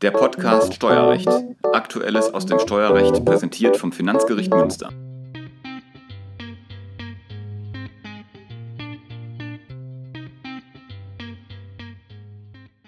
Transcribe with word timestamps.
Der 0.00 0.12
Podcast 0.12 0.74
Steuerrecht. 0.74 1.28
Aktuelles 1.72 2.32
aus 2.32 2.46
dem 2.46 2.60
Steuerrecht 2.60 3.24
präsentiert 3.24 3.76
vom 3.76 3.90
Finanzgericht 3.90 4.54
Münster. 4.54 4.90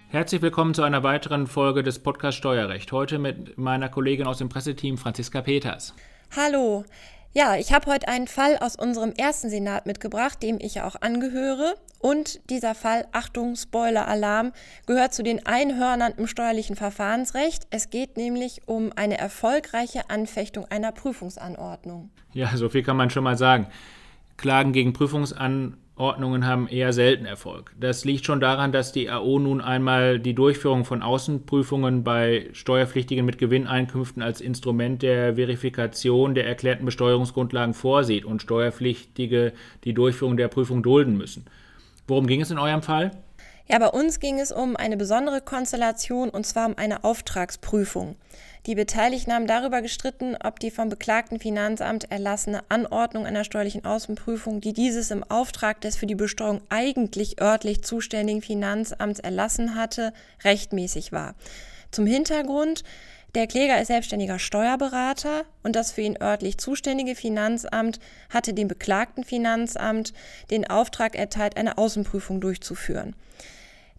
Herzlich 0.06 0.40
willkommen 0.40 0.72
zu 0.72 0.84
einer 0.84 1.02
weiteren 1.02 1.48
Folge 1.48 1.82
des 1.82 1.98
Podcast 1.98 2.38
Steuerrecht. 2.38 2.92
Heute 2.92 3.18
mit 3.18 3.58
meiner 3.58 3.88
Kollegin 3.88 4.28
aus 4.28 4.38
dem 4.38 4.48
Presseteam 4.48 4.96
Franziska 4.96 5.40
Peters. 5.40 5.94
Hallo. 6.36 6.84
Ja, 7.32 7.54
ich 7.54 7.72
habe 7.72 7.86
heute 7.86 8.08
einen 8.08 8.26
Fall 8.26 8.58
aus 8.58 8.74
unserem 8.74 9.12
ersten 9.12 9.50
Senat 9.50 9.86
mitgebracht, 9.86 10.42
dem 10.42 10.58
ich 10.60 10.74
ja 10.74 10.86
auch 10.86 10.96
angehöre. 11.00 11.76
Und 12.00 12.40
dieser 12.50 12.74
Fall, 12.74 13.06
Achtung, 13.12 13.54
Spoiler-Alarm, 13.54 14.52
gehört 14.86 15.14
zu 15.14 15.22
den 15.22 15.46
Einhörnern 15.46 16.12
im 16.16 16.26
steuerlichen 16.26 16.74
Verfahrensrecht. 16.74 17.68
Es 17.70 17.90
geht 17.90 18.16
nämlich 18.16 18.62
um 18.66 18.90
eine 18.96 19.16
erfolgreiche 19.16 20.10
Anfechtung 20.10 20.64
einer 20.70 20.90
Prüfungsanordnung. 20.90 22.10
Ja, 22.32 22.56
so 22.56 22.68
viel 22.68 22.82
kann 22.82 22.96
man 22.96 23.10
schon 23.10 23.22
mal 23.22 23.38
sagen. 23.38 23.68
Klagen 24.36 24.72
gegen 24.72 24.92
Prüfungsanordnungen 24.92 25.76
Ordnungen 26.00 26.46
haben 26.46 26.66
eher 26.66 26.92
selten 26.92 27.26
Erfolg. 27.26 27.72
Das 27.78 28.04
liegt 28.04 28.24
schon 28.24 28.40
daran, 28.40 28.72
dass 28.72 28.90
die 28.90 29.10
AO 29.10 29.38
nun 29.38 29.60
einmal 29.60 30.18
die 30.18 30.34
Durchführung 30.34 30.84
von 30.84 31.02
Außenprüfungen 31.02 32.02
bei 32.02 32.48
Steuerpflichtigen 32.52 33.24
mit 33.24 33.38
Gewinneinkünften 33.38 34.22
als 34.22 34.40
Instrument 34.40 35.02
der 35.02 35.36
Verifikation 35.36 36.34
der 36.34 36.46
erklärten 36.46 36.86
Besteuerungsgrundlagen 36.86 37.74
vorsieht 37.74 38.24
und 38.24 38.42
Steuerpflichtige 38.42 39.52
die 39.84 39.92
Durchführung 39.94 40.36
der 40.36 40.48
Prüfung 40.48 40.82
dulden 40.82 41.16
müssen. 41.16 41.44
Worum 42.08 42.26
ging 42.26 42.40
es 42.40 42.50
in 42.50 42.58
eurem 42.58 42.82
Fall? 42.82 43.12
Ja, 43.68 43.78
bei 43.78 43.88
uns 43.88 44.18
ging 44.18 44.40
es 44.40 44.50
um 44.50 44.76
eine 44.76 44.96
besondere 44.96 45.40
Konstellation 45.40 46.30
und 46.30 46.44
zwar 46.44 46.66
um 46.66 46.76
eine 46.76 47.04
Auftragsprüfung. 47.04 48.16
Die 48.66 48.74
Beteiligten 48.74 49.32
haben 49.32 49.46
darüber 49.46 49.80
gestritten, 49.80 50.36
ob 50.42 50.60
die 50.60 50.70
vom 50.70 50.90
beklagten 50.90 51.40
Finanzamt 51.40 52.10
erlassene 52.10 52.62
Anordnung 52.68 53.24
einer 53.26 53.44
steuerlichen 53.44 53.86
Außenprüfung, 53.86 54.60
die 54.60 54.74
dieses 54.74 55.10
im 55.10 55.24
Auftrag 55.24 55.80
des 55.80 55.96
für 55.96 56.06
die 56.06 56.14
Besteuerung 56.14 56.60
eigentlich 56.68 57.40
örtlich 57.40 57.82
zuständigen 57.82 58.42
Finanzamts 58.42 59.20
erlassen 59.20 59.76
hatte, 59.76 60.12
rechtmäßig 60.44 61.10
war. 61.12 61.34
Zum 61.90 62.06
Hintergrund, 62.06 62.84
der 63.34 63.46
Kläger 63.46 63.80
ist 63.80 63.86
selbstständiger 63.86 64.38
Steuerberater 64.38 65.44
und 65.62 65.74
das 65.74 65.92
für 65.92 66.02
ihn 66.02 66.20
örtlich 66.20 66.58
zuständige 66.58 67.14
Finanzamt 67.14 67.98
hatte 68.28 68.52
dem 68.52 68.68
beklagten 68.68 69.24
Finanzamt 69.24 70.12
den 70.50 70.68
Auftrag 70.68 71.16
erteilt, 71.16 71.56
eine 71.56 71.78
Außenprüfung 71.78 72.40
durchzuführen. 72.40 73.14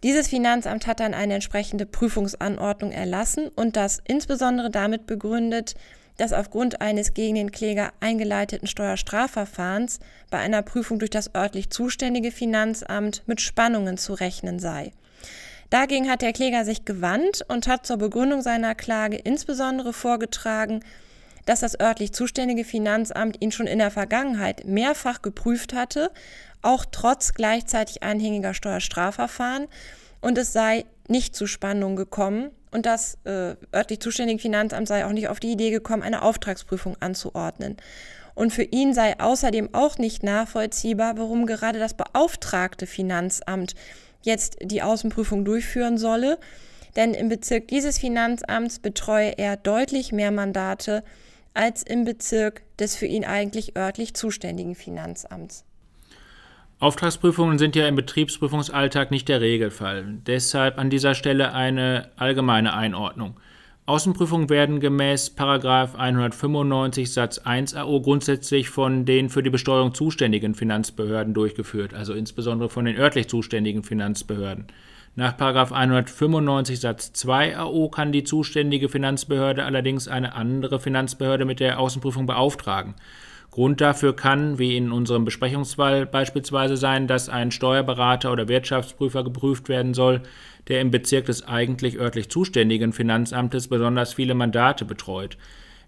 Dieses 0.04 0.28
Finanzamt 0.28 0.88
hat 0.88 1.00
dann 1.00 1.14
eine 1.14 1.36
entsprechende 1.36 1.86
Prüfungsanordnung 1.86 2.92
erlassen 2.92 3.50
und 3.56 3.76
das 3.76 4.02
insbesondere 4.04 4.72
damit 4.72 5.06
begründet, 5.06 5.76
dass 6.18 6.34
aufgrund 6.34 6.82
eines 6.82 7.14
gegen 7.14 7.36
den 7.36 7.52
Kläger 7.52 7.94
eingeleiteten 8.00 8.68
Steuerstrafverfahrens 8.68 10.00
bei 10.30 10.40
einer 10.40 10.64
Prüfung 10.64 11.00
durch 11.00 11.12
das 11.12 11.34
örtlich 11.36 11.70
zuständige 11.70 12.32
Finanzamt 12.32 13.24
mit 13.28 13.42
Spannungen 13.42 13.98
zu 13.98 14.14
rechnen 14.14 14.60
sei. 14.60 14.92
Dagegen 15.70 16.10
hat 16.10 16.22
der 16.22 16.34
Kläger 16.34 16.66
sich 16.66 16.84
gewandt 16.84 17.46
und 17.48 17.68
hat 17.68 17.86
zur 17.86 17.98
Begründung 17.98 18.42
seiner 18.42 18.76
Klage 18.76 19.16
insbesondere 19.18 19.94
vorgetragen, 19.94 20.84
dass 21.46 21.62
das 21.62 21.80
örtlich 21.80 22.14
zuständige 22.14 22.64
Finanzamt 22.64 23.38
ihn 23.42 23.52
schon 23.52 23.68
in 23.68 23.80
der 23.80 23.92
Vergangenheit 23.92 24.66
mehrfach 24.66 25.22
geprüft 25.22 25.74
hatte 25.74 26.12
auch 26.62 26.86
trotz 26.92 27.34
gleichzeitig 27.34 28.04
anhängiger 28.04 28.54
Steuerstrafverfahren 28.54 29.68
und 30.22 30.38
es 30.38 30.54
sei 30.54 30.86
nicht 31.08 31.36
zu 31.36 31.48
Spannungen 31.48 31.96
gekommen 31.96 32.52
und 32.72 32.86
das 32.86 33.18
äh, 33.26 33.56
örtlich 33.74 34.00
zuständige 34.00 34.40
Finanzamt 34.40 34.88
sei 34.88 35.06
auch 35.06 35.12
nicht 35.12 35.28
auf 35.28 35.40
die 35.40 35.52
Idee 35.52 35.72
gekommen, 35.72 36.04
eine 36.04 36.22
Auftragsprüfung 36.22 36.96
anzuordnen. 37.00 37.78
Und 38.34 38.54
für 38.54 38.64
ihn 38.64 38.94
sei 38.94 39.20
außerdem 39.20 39.74
auch 39.74 39.98
nicht 39.98 40.24
nachvollziehbar, 40.24 41.18
warum 41.18 41.46
gerade 41.46 41.80
das 41.80 41.96
beauftragte 41.96 42.88
Finanzamt 42.88 43.76
jetzt 44.22 44.58
die 44.62 44.82
Außenprüfung 44.82 45.44
durchführen 45.44 45.98
solle, 45.98 46.40
denn 46.96 47.14
im 47.14 47.28
Bezirk 47.28 47.68
dieses 47.68 47.98
Finanzamts 47.98 48.80
betreue 48.80 49.38
er 49.38 49.58
deutlich 49.58 50.14
mehr 50.14 50.32
Mandate 50.32 51.04
als 51.54 51.84
im 51.84 52.06
Bezirk 52.06 52.64
des 52.80 52.96
für 52.96 53.06
ihn 53.06 53.26
eigentlich 53.26 53.76
örtlich 53.76 54.14
zuständigen 54.14 54.76
Finanzamts. 54.76 55.66
Auftragsprüfungen 56.80 57.60
sind 57.60 57.76
ja 57.76 57.88
im 57.88 57.96
Betriebsprüfungsalltag 57.96 59.12
nicht 59.12 59.30
der 59.30 59.40
Regelfall. 59.40 60.18
Deshalb 60.26 60.80
an 60.80 60.90
dieser 60.90 61.14
Stelle 61.14 61.54
eine 61.54 62.10
allgemeine 62.16 62.74
Einordnung. 62.74 63.40
Außenprüfungen 63.86 64.50
werden 64.50 64.80
gemäß 64.80 65.36
195 65.38 67.14
Satz 67.14 67.40
1 67.40 67.76
AO 67.76 68.02
grundsätzlich 68.02 68.70
von 68.70 69.06
den 69.06 69.30
für 69.30 69.44
die 69.44 69.50
Besteuerung 69.50 69.94
zuständigen 69.94 70.56
Finanzbehörden 70.56 71.34
durchgeführt, 71.34 71.94
also 71.94 72.14
insbesondere 72.14 72.70
von 72.70 72.86
den 72.86 72.98
örtlich 72.98 73.28
zuständigen 73.28 73.84
Finanzbehörden. 73.84 74.68
Nach 75.16 75.38
195 75.38 76.80
Satz 76.80 77.12
2 77.12 77.58
AO 77.58 77.90
kann 77.90 78.14
die 78.14 78.24
zuständige 78.24 78.88
Finanzbehörde 78.88 79.66
allerdings 79.66 80.08
eine 80.08 80.36
andere 80.36 80.80
Finanzbehörde 80.80 81.44
mit 81.44 81.60
der 81.60 81.80
Außenprüfung 81.80 82.28
beauftragen. 82.28 82.96
Grund 83.52 83.82
dafür 83.82 84.16
kann, 84.16 84.58
wie 84.58 84.78
in 84.78 84.94
unserem 84.94 85.26
Besprechungsfall 85.26 86.06
beispielsweise 86.06 86.78
sein, 86.78 87.08
dass 87.08 87.28
ein 87.28 87.52
Steuerberater 87.52 88.32
oder 88.32 88.48
Wirtschaftsprüfer 88.48 89.26
geprüft 89.26 89.68
werden 89.68 89.94
soll, 89.94 90.22
der 90.70 90.80
im 90.80 90.92
Bezirk 90.92 91.26
des 91.26 91.46
eigentlich 91.46 92.00
örtlich 92.00 92.30
zuständigen 92.30 92.94
Finanzamtes 92.94 93.68
besonders 93.68 94.14
viele 94.14 94.36
Mandate 94.36 94.86
betreut. 94.86 95.38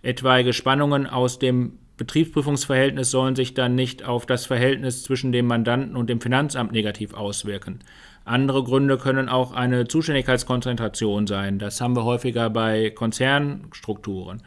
Etwaige 0.01 0.51
Spannungen 0.51 1.07
aus 1.07 1.39
dem 1.39 1.79
Betriebsprüfungsverhältnis 1.95 3.11
sollen 3.11 3.37
sich 3.37 3.53
dann 3.53 3.75
nicht 3.75 4.03
auf 4.03 4.25
das 4.25 4.45
Verhältnis 4.45 5.03
zwischen 5.03 5.31
dem 5.31 5.45
Mandanten 5.45 5.95
und 5.95 6.09
dem 6.09 6.19
Finanzamt 6.19 6.73
negativ 6.73 7.13
auswirken. 7.13 7.79
Andere 8.25 8.63
Gründe 8.63 8.97
können 8.97 9.27
auch 9.27 9.51
eine 9.51 9.87
Zuständigkeitskonzentration 9.87 11.27
sein. 11.27 11.59
Das 11.59 11.81
haben 11.81 11.95
wir 11.95 12.05
häufiger 12.05 12.49
bei 12.49 12.89
Konzernstrukturen. 12.89 14.41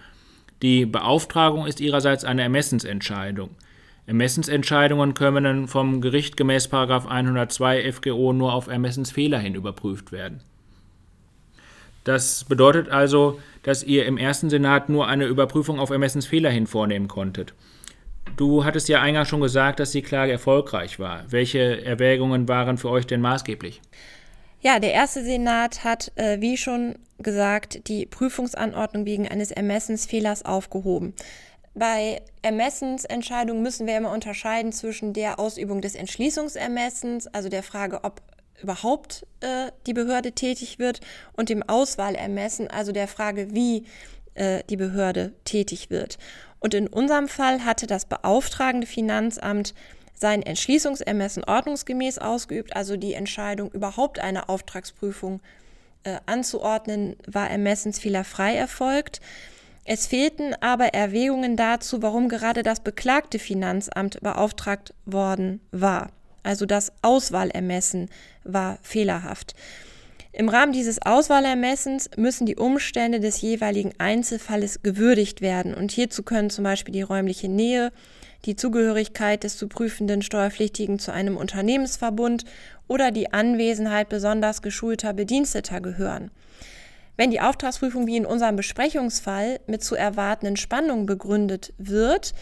Die 0.63 0.87
Beauftragung 0.87 1.67
ist 1.67 1.81
ihrerseits 1.81 2.25
eine 2.25 2.43
Ermessensentscheidung. 2.43 3.51
Ermessensentscheidungen 4.07 5.15
können 5.15 5.69
vom 5.69 6.01
Gericht 6.01 6.37
gemäß 6.37 6.73
102 6.73 7.93
FGO 7.93 8.33
nur 8.33 8.55
auf 8.55 8.69
Ermessensfehler 8.69 9.39
hin 9.39 9.55
überprüft 9.55 10.13
werden. 10.13 10.41
Das 12.05 12.45
bedeutet 12.45 12.89
also, 12.89 13.41
dass 13.65 13.83
ihr 13.83 14.07
im 14.07 14.17
ersten 14.17 14.49
Senat 14.49 14.89
nur 14.89 15.09
eine 15.09 15.27
Überprüfung 15.27 15.81
auf 15.81 15.91
Ermessensfehler 15.91 16.51
hin 16.51 16.69
vornehmen 16.69 17.09
konntet. 17.09 17.53
Du 18.37 18.65
hattest 18.65 18.89
ja 18.89 19.01
eingangs 19.01 19.29
schon 19.29 19.41
gesagt, 19.41 19.81
dass 19.81 19.93
die 19.93 20.03
Klage 20.03 20.33
erfolgreich 20.33 20.99
war. 20.99 21.25
Welche 21.29 21.85
Erwägungen 21.85 22.49
waren 22.49 22.77
für 22.77 22.91
euch 22.91 23.07
denn 23.07 23.21
maßgeblich? 23.21 23.81
Ja, 24.61 24.79
der 24.79 24.93
erste 24.93 25.23
Senat 25.23 25.85
hat, 25.85 26.13
äh, 26.17 26.41
wie 26.41 26.57
schon 26.57 26.97
gesagt, 27.19 27.89
die 27.89 28.05
Prüfungsanordnung 28.07 29.07
wegen 29.07 29.29
eines 29.29 29.51
Ermessensfehlers 29.51 30.45
aufgehoben. 30.45 31.15
Bei 31.75 32.23
Ermessensentscheidungen 32.43 33.63
müssen 33.63 33.87
wir 33.87 33.97
immer 33.97 34.11
unterscheiden 34.11 34.73
zwischen 34.73 35.13
der 35.13 35.39
Ausübung 35.39 35.83
des 35.83 35.95
Entschließungsermessens, 35.95 37.27
also 37.29 37.49
der 37.49 37.63
Frage, 37.63 38.03
ob 38.03 38.23
überhaupt 38.63 39.27
äh, 39.41 39.71
die 39.87 39.93
Behörde 39.93 40.33
tätig 40.33 40.79
wird, 40.79 41.01
und 41.35 41.51
dem 41.51 41.63
Auswahlermessen, 41.63 42.69
also 42.69 42.93
der 42.93 43.09
Frage, 43.09 43.55
wie 43.55 43.85
äh, 44.35 44.63
die 44.71 44.77
Behörde 44.77 45.33
tätig 45.45 45.91
wird. 45.91 46.19
Und 46.61 46.75
in 46.75 46.89
unserem 46.89 47.29
Fall 47.29 47.65
hatte 47.65 47.87
das 47.87 48.07
beauftragende 48.07 48.87
Finanzamt 48.87 49.75
sein 50.15 50.43
Entschließungsermessen 50.43 51.45
ordnungsgemäß 51.45 52.19
ausgeübt, 52.19 52.75
also 52.75 52.97
die 52.97 53.15
Entscheidung, 53.15 53.71
überhaupt 53.71 54.19
eine 54.19 54.49
Auftragsprüfung 54.49 55.41
äh, 56.05 56.17
anzuordnen, 56.25 57.17
war 57.27 57.51
ermessensfehlerfrei 57.51 58.57
erfolgt. 58.57 59.21
Es 59.85 60.07
fehlten 60.07 60.55
aber 60.61 60.95
Erwägungen 60.95 61.57
dazu, 61.57 62.03
warum 62.03 62.29
gerade 62.29 62.63
das 62.63 62.81
beklagte 62.81 63.39
Finanzamt 63.39 64.21
beauftragt 64.21 64.95
worden 65.05 65.61
war. 65.71 66.11
Also 66.43 66.65
das 66.65 66.93
Auswahlermessen 67.03 68.09
war 68.43 68.79
fehlerhaft. 68.83 69.55
Im 70.39 70.51
Rahmen 70.51 70.73
dieses 70.73 71.01
Auswahlermessens 71.01 72.11
müssen 72.19 72.45
die 72.45 72.57
Umstände 72.57 73.21
des 73.21 73.41
jeweiligen 73.41 73.93
Einzelfalles 73.97 74.83
gewürdigt 74.83 75.41
werden 75.41 75.73
und 75.73 75.93
hierzu 75.93 76.23
können 76.23 76.51
zum 76.51 76.63
Beispiel 76.63 76.93
die 76.93 77.01
räumliche 77.01 77.49
Nähe, 77.49 77.91
die 78.45 78.55
Zugehörigkeit 78.55 79.45
des 79.45 79.57
zu 79.57 79.67
prüfenden 79.67 80.21
Steuerpflichtigen 80.21 80.99
zu 80.99 81.11
einem 81.11 81.39
Unternehmensverbund 81.39 82.45
oder 82.87 83.13
die 83.13 83.33
Anwesenheit 83.33 84.11
besonders 84.11 84.61
geschulter 84.61 85.15
Bediensteter 85.15 85.81
gehören. 85.81 86.31
Wenn 87.17 87.31
die 87.31 87.41
Auftragsprüfung 87.41 88.07
wie 88.07 88.19
in 88.19 88.27
unserem 88.27 88.57
Besprechungsfall 88.57 89.61
mit 89.67 89.83
zu 89.83 89.95
erwartenden 89.95 90.57
Spannungen 90.57 91.07
begründet 91.07 91.73
wird, 91.79 92.35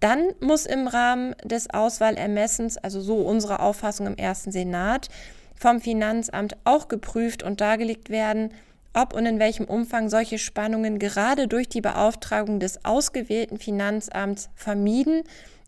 dann 0.00 0.30
muss 0.40 0.66
im 0.66 0.88
Rahmen 0.88 1.36
des 1.44 1.70
Auswahlermessens, 1.70 2.78
also 2.78 3.00
so 3.00 3.18
unsere 3.18 3.60
Auffassung 3.60 4.08
im 4.08 4.16
ersten 4.16 4.50
Senat, 4.50 5.08
vom 5.58 5.80
Finanzamt 5.80 6.56
auch 6.64 6.88
geprüft 6.88 7.42
und 7.42 7.60
dargelegt 7.60 8.10
werden, 8.10 8.52
ob 8.94 9.12
und 9.12 9.26
in 9.26 9.38
welchem 9.38 9.66
Umfang 9.66 10.08
solche 10.08 10.38
Spannungen 10.38 10.98
gerade 10.98 11.46
durch 11.46 11.68
die 11.68 11.80
Beauftragung 11.80 12.58
des 12.60 12.84
ausgewählten 12.84 13.58
Finanzamts 13.58 14.50
vermieden 14.54 15.22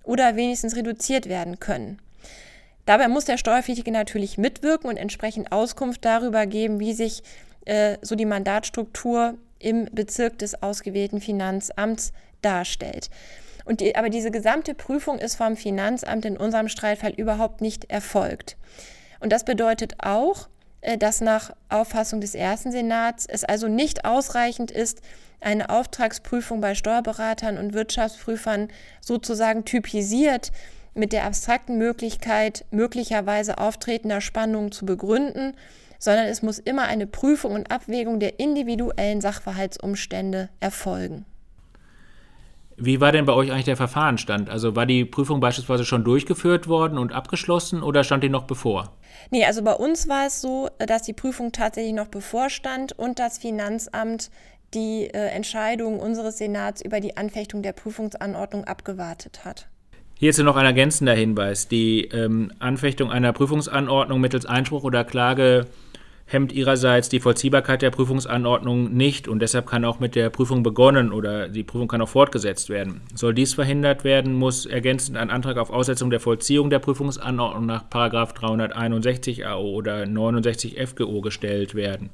oder 0.04 0.36
wenigstens 0.36 0.76
reduziert 0.76 1.28
werden 1.28 1.60
können. 1.60 1.98
Dabei 2.86 3.08
muss 3.08 3.26
der 3.26 3.36
Steuerpflichtige 3.36 3.92
natürlich 3.92 4.38
mitwirken 4.38 4.88
und 4.88 4.96
entsprechend 4.96 5.52
Auskunft 5.52 6.04
darüber 6.04 6.46
geben, 6.46 6.80
wie 6.80 6.92
sich 6.92 7.22
äh, 7.66 7.98
so 8.02 8.16
die 8.16 8.24
Mandatstruktur 8.24 9.34
im 9.58 9.86
Bezirk 9.92 10.38
des 10.38 10.60
ausgewählten 10.62 11.20
Finanzamts 11.20 12.12
darstellt. 12.42 13.10
Und 13.64 13.80
die, 13.80 13.94
aber 13.94 14.08
diese 14.08 14.30
gesamte 14.30 14.74
Prüfung 14.74 15.18
ist 15.18 15.36
vom 15.36 15.56
Finanzamt 15.56 16.24
in 16.24 16.36
unserem 16.36 16.68
Streitfall 16.68 17.12
überhaupt 17.12 17.60
nicht 17.60 17.90
erfolgt. 17.90 18.56
Und 19.20 19.30
das 19.32 19.44
bedeutet 19.44 19.94
auch, 20.02 20.48
äh, 20.80 20.98
dass 20.98 21.20
nach 21.20 21.52
Auffassung 21.68 22.20
des 22.20 22.34
ersten 22.34 22.72
Senats 22.72 23.26
es 23.26 23.44
also 23.44 23.68
nicht 23.68 24.04
ausreichend 24.04 24.70
ist, 24.70 25.00
eine 25.40 25.70
Auftragsprüfung 25.70 26.60
bei 26.60 26.74
Steuerberatern 26.74 27.56
und 27.56 27.72
Wirtschaftsprüfern 27.72 28.68
sozusagen 29.00 29.64
typisiert 29.64 30.52
mit 30.94 31.12
der 31.12 31.24
abstrakten 31.24 31.78
Möglichkeit 31.78 32.64
möglicherweise 32.70 33.58
auftretender 33.58 34.20
Spannungen 34.20 34.72
zu 34.72 34.84
begründen, 34.84 35.54
sondern 35.98 36.26
es 36.26 36.42
muss 36.42 36.58
immer 36.58 36.84
eine 36.84 37.06
Prüfung 37.06 37.52
und 37.52 37.70
Abwägung 37.70 38.20
der 38.20 38.40
individuellen 38.40 39.20
Sachverhaltsumstände 39.20 40.48
erfolgen. 40.58 41.24
Wie 42.82 42.98
war 42.98 43.12
denn 43.12 43.26
bei 43.26 43.34
euch 43.34 43.52
eigentlich 43.52 43.66
der 43.66 43.76
Verfahrensstand? 43.76 44.48
Also 44.48 44.74
war 44.74 44.86
die 44.86 45.04
Prüfung 45.04 45.38
beispielsweise 45.38 45.84
schon 45.84 46.02
durchgeführt 46.02 46.66
worden 46.66 46.96
und 46.96 47.12
abgeschlossen 47.12 47.82
oder 47.82 48.04
stand 48.04 48.24
die 48.24 48.30
noch 48.30 48.44
bevor? 48.44 48.96
Nee, 49.30 49.44
also 49.44 49.62
bei 49.62 49.74
uns 49.74 50.08
war 50.08 50.26
es 50.26 50.40
so, 50.40 50.70
dass 50.78 51.02
die 51.02 51.12
Prüfung 51.12 51.52
tatsächlich 51.52 51.92
noch 51.92 52.08
bevorstand 52.08 52.98
und 52.98 53.18
das 53.18 53.36
Finanzamt 53.36 54.30
die 54.72 55.10
äh, 55.12 55.28
Entscheidung 55.28 56.00
unseres 56.00 56.38
Senats 56.38 56.80
über 56.80 57.00
die 57.00 57.18
Anfechtung 57.18 57.62
der 57.62 57.72
Prüfungsanordnung 57.72 58.64
abgewartet 58.64 59.44
hat. 59.44 59.68
Hierzu 60.14 60.42
noch 60.42 60.56
ein 60.56 60.64
ergänzender 60.64 61.14
Hinweis. 61.14 61.68
Die 61.68 62.04
ähm, 62.04 62.50
Anfechtung 62.60 63.10
einer 63.10 63.34
Prüfungsanordnung 63.34 64.20
mittels 64.20 64.46
Einspruch 64.46 64.84
oder 64.84 65.04
Klage 65.04 65.66
hemmt 66.32 66.52
ihrerseits 66.52 67.08
die 67.08 67.18
Vollziehbarkeit 67.18 67.82
der 67.82 67.90
Prüfungsanordnung 67.90 68.92
nicht 68.92 69.26
und 69.26 69.40
deshalb 69.40 69.66
kann 69.66 69.84
auch 69.84 69.98
mit 69.98 70.14
der 70.14 70.30
Prüfung 70.30 70.62
begonnen 70.62 71.12
oder 71.12 71.48
die 71.48 71.64
Prüfung 71.64 71.88
kann 71.88 72.00
auch 72.00 72.08
fortgesetzt 72.08 72.70
werden. 72.70 73.00
Soll 73.16 73.34
dies 73.34 73.54
verhindert 73.54 74.04
werden, 74.04 74.34
muss 74.34 74.64
ergänzend 74.64 75.16
ein 75.16 75.30
Antrag 75.30 75.56
auf 75.56 75.70
Aussetzung 75.70 76.08
der 76.08 76.20
Vollziehung 76.20 76.70
der 76.70 76.78
Prüfungsanordnung 76.78 77.66
nach 77.66 77.82
361 77.82 79.44
AO 79.44 79.70
oder 79.70 80.06
69 80.06 80.78
FGO 80.80 81.20
gestellt 81.20 81.74
werden. 81.74 82.10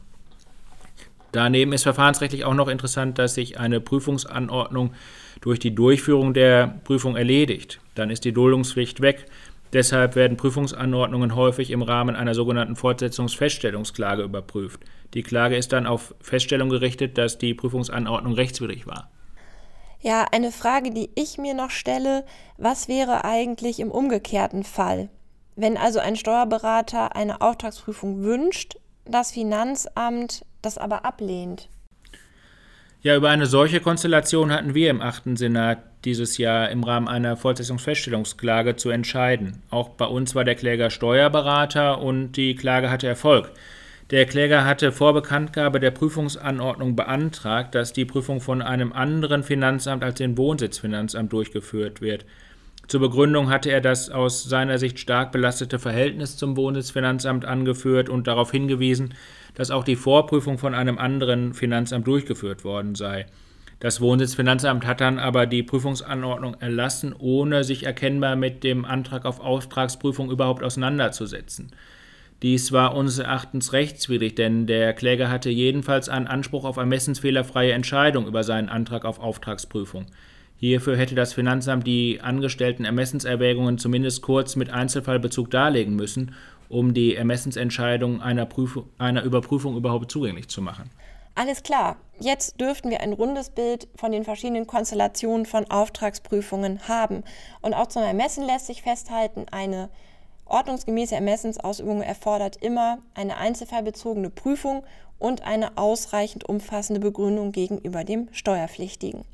Daneben 1.33 1.75
ist 1.75 1.83
verfahrensrechtlich 1.83 2.47
auch 2.47 2.55
noch 2.55 2.69
interessant, 2.69 3.19
dass 3.19 3.35
sich 3.35 3.61
eine 3.61 3.81
Prüfungsanordnung 3.83 4.95
durch 5.43 5.59
die 5.59 5.75
Durchführung 5.75 6.33
der 6.33 6.81
Prüfung 6.85 7.17
erledigt. 7.17 7.81
Dann 7.95 8.09
ist 8.09 8.25
die 8.25 8.33
Duldungspflicht 8.33 9.03
weg 9.03 9.27
Deshalb 9.73 10.15
werden 10.17 10.37
Prüfungsanordnungen 10.37 11.35
häufig 11.35 11.71
im 11.71 11.83
Rahmen 11.83 12.17
einer 12.17 12.35
sogenannten 12.35 12.77
Fortsetzungsfeststellungsklage 12.77 14.23
überprüft. 14.23 14.81
Die 15.15 15.23
Klage 15.23 15.57
ist 15.57 15.73
dann 15.73 15.87
auf 15.87 16.15
Feststellung 16.21 16.69
gerichtet, 16.69 17.19
dass 17.19 17.39
die 17.39 17.55
Prüfungsanordnung 17.55 18.33
rechtswidrig 18.33 18.87
war. 18.87 19.11
Ja, 20.01 20.27
eine 20.31 20.53
Frage, 20.53 20.91
die 20.91 21.11
ich 21.15 21.39
mir 21.39 21.55
noch 21.55 21.71
stelle, 21.71 22.25
was 22.59 22.87
wäre 22.87 23.25
eigentlich 23.25 23.81
im 23.81 23.91
umgekehrten 23.91 24.63
Fall? 24.63 25.09
Wenn 25.57 25.77
also 25.77 25.99
ein 25.99 26.17
Steuerberater 26.17 27.17
eine 27.17 27.41
Auftragsprüfung 27.41 28.23
wünscht, 28.23 28.77
das 29.05 29.33
Finanzamt 29.33 30.45
das 30.63 30.79
aber 30.79 31.05
ablehnt. 31.05 31.69
Ja, 33.07 33.15
über 33.15 33.31
eine 33.31 33.47
solche 33.47 33.79
Konstellation 33.79 34.51
hatten 34.51 34.75
wir 34.75 34.91
im 34.91 35.01
achten 35.01 35.37
Senat 35.37 35.79
dieses 36.05 36.39
Jahr 36.39 36.71
im 36.71 36.83
Rahmen 36.83 37.07
einer 37.07 37.37
Fortsetzungsfeststellungsklage 37.37 38.75
zu 38.75 38.91
entscheiden. 38.91 39.63
Auch 39.71 39.91
bei 39.91 40.07
uns 40.07 40.35
war 40.35 40.43
der 40.43 40.57
Kläger 40.57 40.91
Steuerberater 40.91 42.01
und 42.01 42.33
die 42.33 42.57
Klage 42.57 42.91
hatte 42.91 43.07
Erfolg. 43.07 43.53
Der 44.11 44.27
Kläger 44.27 44.65
hatte 44.65 44.91
vor 44.91 45.15
Bekanntgabe 45.15 45.79
der 45.79 45.93
Prüfungsanordnung 45.93 46.97
beantragt, 46.97 47.77
dass 47.77 47.93
die 47.93 48.07
Prüfung 48.07 48.41
von 48.41 48.61
einem 48.61 48.93
anderen 48.93 49.45
Finanzamt 49.45 50.03
als 50.03 50.17
dem 50.17 50.37
Wohnsitzfinanzamt 50.37 51.33
durchgeführt 51.33 52.01
wird. 52.01 52.25
Zur 52.89 53.01
Begründung 53.01 53.51
hatte 53.51 53.71
er 53.71 53.81
das 53.81 54.11
aus 54.11 54.45
seiner 54.45 54.79
Sicht 54.79 55.01
stark 55.01 55.33
belastete 55.33 55.81
Verhältnis 55.81 56.37
zum 56.37 56.57
Wohnsitzfinanzamt 56.57 57.45
angeführt 57.45 58.09
und 58.09 58.29
darauf 58.29 58.53
hingewiesen, 58.53 59.15
dass 59.55 59.73
auch 59.73 59.83
die 59.83 59.97
Vorprüfung 59.97 60.59
von 60.59 60.75
einem 60.75 60.99
anderen 60.99 61.53
Finanzamt 61.53 62.07
durchgeführt 62.07 62.65
worden 62.65 62.95
sei. 62.95 63.27
Das 63.81 64.01
Wohnsitzfinanzamt 64.01 64.87
hat 64.87 65.01
dann 65.01 65.19
aber 65.19 65.47
die 65.47 65.63
Prüfungsanordnung 65.63 66.55
erlassen, 66.61 67.15
ohne 67.19 67.65
sich 67.65 67.85
erkennbar 67.85 68.37
mit 68.37 68.63
dem 68.63 68.85
Antrag 68.85 69.25
auf 69.25 69.41
Auftragsprüfung 69.41 70.31
überhaupt 70.31 70.63
auseinanderzusetzen. 70.63 71.73
Dies 72.43 72.71
war 72.71 72.95
unseres 72.95 73.27
Erachtens 73.27 73.73
rechtswidrig, 73.73 74.35
denn 74.35 74.67
der 74.67 74.93
Kläger 74.93 75.29
hatte 75.29 75.51
jedenfalls 75.51 76.09
einen 76.09 76.27
Anspruch 76.27 76.65
auf 76.65 76.77
ermessensfehlerfreie 76.77 77.73
Entscheidung 77.73 78.27
über 78.27 78.45
seinen 78.45 78.69
Antrag 78.69 79.05
auf 79.05 79.19
Auftragsprüfung. 79.19 80.07
Hierfür 80.59 80.97
hätte 80.97 81.15
das 81.15 81.35
Finanzamt 81.35 81.87
die 81.87 82.21
angestellten 82.23 82.85
Ermessenserwägungen 82.85 83.79
zumindest 83.79 84.23
kurz 84.23 84.57
mit 84.57 84.71
Einzelfallbezug 84.71 85.51
darlegen 85.51 85.97
müssen, 85.97 86.35
um 86.69 86.95
die 86.95 87.15
Ermessensentscheidung 87.15 88.23
einer, 88.23 88.47
Prüfung, 88.47 88.89
einer 88.99 89.23
Überprüfung 89.23 89.77
überhaupt 89.77 90.11
zugänglich 90.11 90.49
zu 90.49 90.63
machen. 90.63 90.91
Alles 91.35 91.63
klar, 91.63 91.97
jetzt 92.19 92.59
dürften 92.59 92.89
wir 92.89 93.03
ein 93.03 93.13
rundes 93.13 93.51
Bild 93.51 93.89
von 93.95 94.11
den 94.11 94.25
verschiedenen 94.25 94.67
Konstellationen 94.67 95.45
von 95.45 95.71
Auftragsprüfungen 95.71 96.89
haben. 96.89 97.25
Und 97.61 97.75
auch 97.75 97.89
zum 97.89 98.03
Ermessen 98.03 98.47
lässt 98.47 98.67
sich 98.67 98.81
festhalten, 98.81 99.45
eine 99.51 99.91
ordnungsgemäße 100.47 101.15
Ermessensausübung 101.15 102.01
erfordert 102.01 102.57
immer 102.63 102.99
eine 103.15 103.37
einzelfallbezogene 103.37 104.31
Prüfung 104.31 104.85
und 105.19 105.43
eine 105.43 105.77
ausreichend 105.77 106.49
umfassende 106.49 107.01
Begründung 107.01 107.53
gegenüber 107.53 108.05
dem 108.05 108.29
Steuerpflichtigen. 108.33 109.25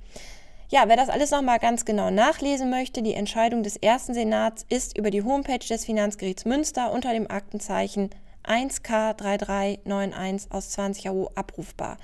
Ja, 0.73 0.85
wer 0.87 0.97
das 0.97 1.11
alles 1.11 1.31
nochmal 1.31 1.59
ganz 1.59 1.85
genau 1.85 2.09
nachlesen 2.09 2.71
möchte, 2.71 3.03
die 3.03 3.13
Entscheidung 3.13 3.63
des 3.63 3.77
ersten 3.77 4.15
Senats 4.15 4.65
ist 4.71 4.97
über 4.97 5.11
die 5.11 5.23
Homepage 5.23 5.59
des 5.59 5.85
Finanzgerichts 5.85 6.47
Münster 6.47 6.93
unter 6.93 7.13
dem 7.13 7.31
Aktenzeichen 7.31 8.09
1K3391 8.45 10.51
aus 10.51 10.71
20 10.71 11.11
AU 11.11 11.29
abrufbar. 11.35 11.99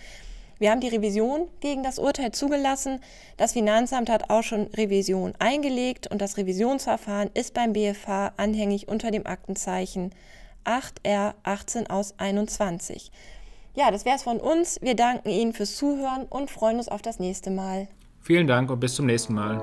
Wir 0.59 0.71
haben 0.71 0.83
die 0.83 0.89
Revision 0.89 1.49
gegen 1.61 1.83
das 1.83 1.99
Urteil 1.99 2.33
zugelassen. 2.33 3.01
Das 3.39 3.55
Finanzamt 3.55 4.11
hat 4.11 4.29
auch 4.29 4.43
schon 4.43 4.67
Revision 4.67 5.33
eingelegt 5.39 6.09
und 6.09 6.21
das 6.21 6.37
Revisionsverfahren 6.37 7.31
ist 7.33 7.55
beim 7.55 7.73
BFH 7.73 8.35
anhängig 8.37 8.87
unter 8.87 9.11
dem 9.11 9.27
Aktenzeichen 9.27 10.13
8R18 10.67 11.89
aus 11.89 12.13
21. 12.19 13.13
Ja, 13.75 13.91
das 13.91 14.05
wäre 14.05 14.17
es 14.17 14.25
von 14.25 14.41
uns. 14.41 14.79
Wir 14.83 14.95
danken 14.95 15.31
Ihnen 15.31 15.55
fürs 15.55 15.77
Zuhören 15.77 16.27
und 16.27 16.51
freuen 16.51 16.77
uns 16.77 16.89
auf 16.89 17.01
das 17.01 17.19
nächste 17.19 17.51
Mal. 17.51 17.89
Vielen 18.29 18.47
Dank 18.47 18.71
und 18.71 18.79
bis 18.79 18.95
zum 18.95 19.07
nächsten 19.07 19.33
Mal. 19.33 19.57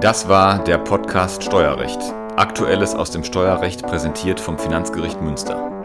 Das 0.00 0.28
war 0.28 0.62
der 0.62 0.78
Podcast 0.78 1.42
Steuerrecht. 1.42 1.98
Aktuelles 2.36 2.94
aus 2.94 3.10
dem 3.10 3.24
Steuerrecht 3.24 3.82
präsentiert 3.82 4.38
vom 4.38 4.60
Finanzgericht 4.60 5.20
Münster. 5.20 5.81